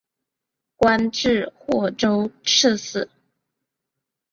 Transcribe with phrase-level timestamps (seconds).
[0.77, 3.07] 官至霍州刺史。